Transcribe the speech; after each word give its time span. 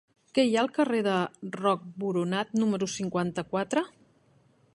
Què 0.37 0.43
hi 0.45 0.55
ha 0.55 0.61
al 0.61 0.71
carrer 0.77 1.01
de 1.07 1.17
Roc 1.57 1.85
Boronat 2.05 2.57
número 2.63 2.89
cinquanta-quatre? 2.99 3.87